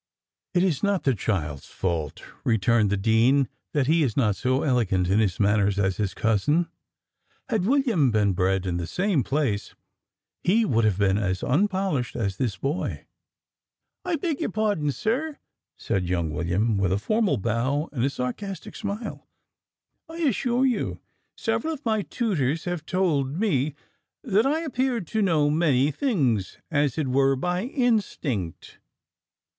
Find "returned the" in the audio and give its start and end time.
2.43-2.97